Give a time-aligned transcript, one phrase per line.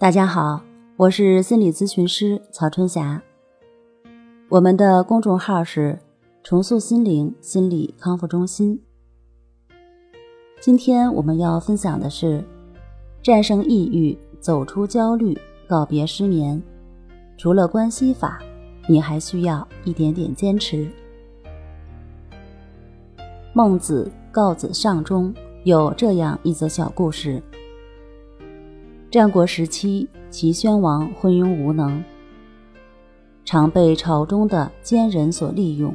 [0.00, 0.62] 大家好，
[0.96, 3.20] 我是心理咨询师曹春霞。
[4.48, 5.98] 我们的公众号是
[6.42, 8.80] “重塑心灵心理康复中心”。
[10.58, 12.42] 今天我们要分享的是：
[13.22, 15.38] 战胜抑郁、走出焦虑、
[15.68, 16.62] 告别失眠。
[17.36, 18.40] 除了关系法，
[18.88, 20.88] 你还需要一点点坚持。
[23.52, 27.42] 孟子告子上中有这样一则小故事。
[29.10, 32.00] 战国时期，齐宣王昏庸无能，
[33.44, 35.92] 常被朝中的奸人所利用。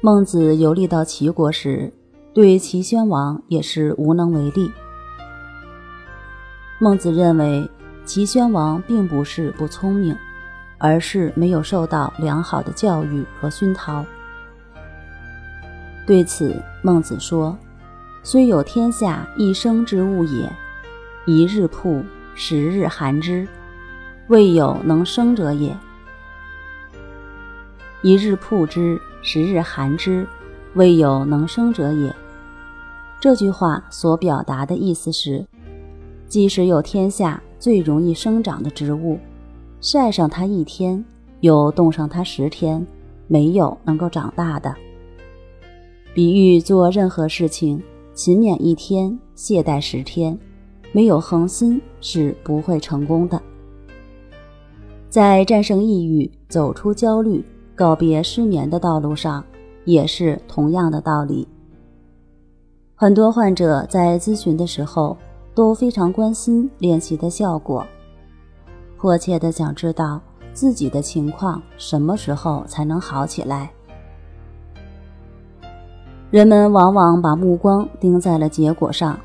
[0.00, 1.92] 孟子游历到齐国时，
[2.32, 4.70] 对齐宣王也是无能为力。
[6.78, 7.68] 孟子认为
[8.04, 10.16] 齐宣王并不是不聪明，
[10.78, 14.06] 而是没有受到良好的教育和熏陶。
[16.06, 17.58] 对此，孟子说
[18.22, 20.48] ：“虽有天下一生之物也。”
[21.26, 22.02] 一日曝，
[22.34, 23.46] 十日寒之，
[24.28, 25.76] 未有能生者也。
[28.02, 30.26] 一日曝之，十日寒之，
[30.74, 32.14] 未有能生者也。
[33.20, 35.44] 这句话所表达的意思是，
[36.26, 39.18] 即使有天下最容易生长的植物，
[39.82, 41.04] 晒上它一天，
[41.40, 42.84] 又冻上它十天，
[43.26, 44.74] 没有能够长大的。
[46.14, 47.80] 比喻做任何事情，
[48.14, 50.36] 勤勉一天，懈怠十天。
[50.92, 53.40] 没有恒心是不会成功的。
[55.08, 59.44] 在战胜抑郁、走出焦虑、告别失眠的道路上，
[59.84, 61.48] 也是同样的道理。
[62.94, 65.16] 很多患者在咨询的时候
[65.54, 67.86] 都非常关心练习的效果，
[68.96, 70.20] 迫切的想知道
[70.52, 73.70] 自己的情况什么时候才能好起来。
[76.30, 79.18] 人们往往把目光盯在了结果上。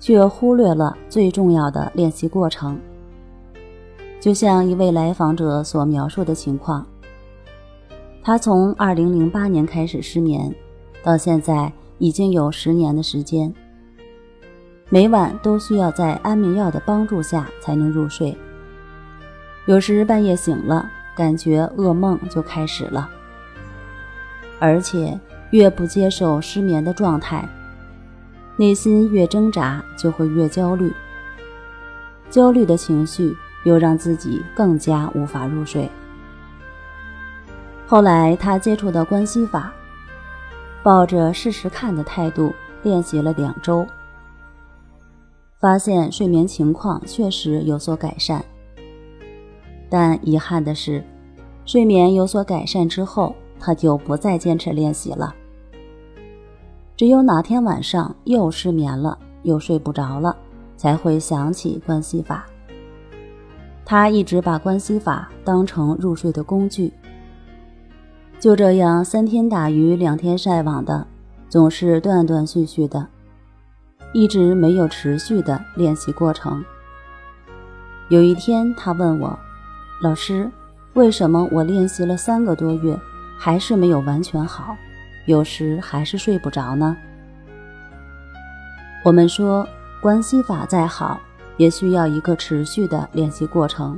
[0.00, 2.80] 却忽略了最重要的练习过程。
[4.18, 6.84] 就像一位来访者所描述的情况，
[8.22, 10.54] 他从2008年开始失眠，
[11.02, 13.54] 到现在已经有十年的时间，
[14.88, 18.36] 每晚都需要在安眠药的帮助下才能入睡。
[19.66, 23.08] 有时半夜醒了，感觉噩梦就开始了，
[24.58, 25.18] 而且
[25.50, 27.48] 越不接受失眠的状态。
[28.60, 30.92] 内心越挣扎，就会越焦虑。
[32.28, 33.34] 焦虑的情绪
[33.64, 35.88] 又让自己更加无法入睡。
[37.86, 39.72] 后来，他接触到关系法，
[40.82, 43.86] 抱着试试看的态度练习了两周，
[45.58, 48.44] 发现睡眠情况确实有所改善。
[49.88, 51.02] 但遗憾的是，
[51.64, 55.34] 睡眠有所改善之后，他就不再坚持练习了。
[57.00, 60.36] 只有哪天晚上又失眠了，又睡不着了，
[60.76, 62.44] 才会想起关系法。
[63.86, 66.92] 他一直把关系法当成入睡的工具，
[68.38, 71.06] 就这样三天打鱼两天晒网的，
[71.48, 73.06] 总是断断续续的，
[74.12, 76.62] 一直没有持续的练习过程。
[78.10, 79.38] 有一天，他问我
[80.04, 80.50] ：“老师，
[80.92, 82.94] 为什么我练习了三个多月，
[83.38, 84.76] 还是没有完全好？”
[85.30, 86.96] 有时还是睡不着呢。
[89.04, 89.64] 我们说，
[90.02, 91.20] 关系法再好，
[91.56, 93.96] 也需要一个持续的练习过程。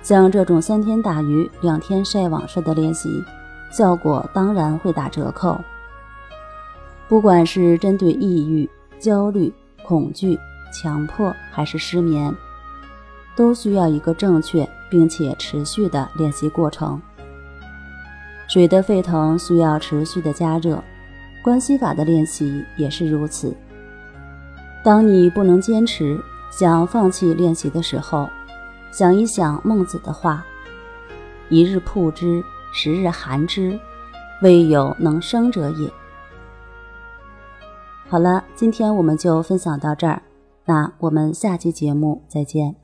[0.00, 3.22] 像这种三天打鱼两天晒网式的练习，
[3.70, 5.60] 效果当然会打折扣。
[7.08, 9.52] 不管是针对抑郁、焦虑、
[9.84, 10.38] 恐惧、
[10.72, 12.32] 强迫，还是失眠，
[13.34, 17.02] 都需要一个正确并且持续的练习过程。
[18.52, 20.78] 水的沸腾需要持续的加热，
[21.42, 23.56] 关系法的练习也是如此。
[24.84, 26.20] 当你不能坚持，
[26.50, 28.28] 想放弃练习的时候，
[28.90, 30.44] 想一想孟子的话
[31.48, 33.80] ：“一日曝之，十日寒之，
[34.42, 35.90] 未有能生者也。”
[38.06, 40.20] 好了，今天我们就分享到这儿，
[40.66, 42.81] 那我们下期节目再见。